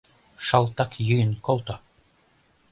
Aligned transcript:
Шалтак 0.47 0.91
йӱын 1.07 1.31
колто! 1.45 1.75